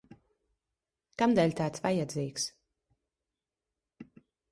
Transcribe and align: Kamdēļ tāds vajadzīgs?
Kamdēļ 1.21 1.53
tāds 1.59 1.83
vajadzīgs? 1.83 2.47